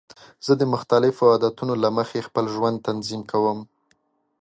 [0.45, 3.59] زه د مختلفو عادتونو له مخې خپل ژوند تنظیم کوم.